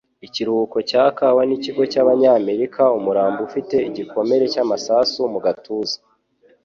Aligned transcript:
Ikiruhuko 0.27 0.77
cya 0.89 1.03
kawa 1.17 1.41
nikigo 1.45 1.83
cyabanyamerikaUmurambo 1.91 3.39
ufite 3.47 3.75
igikomere 3.89 4.43
cy'amasasu 4.53 5.19
mu 5.33 5.39
gatuza. 5.45 5.97